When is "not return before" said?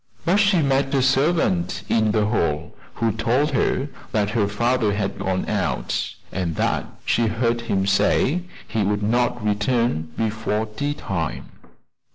9.03-10.65